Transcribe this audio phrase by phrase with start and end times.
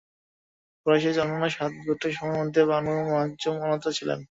[0.79, 4.09] কুরাইশের অন্যান্য সাত গোত্রসমূহের মধ্যে বনু মাখযুম অন্যতম ছিল।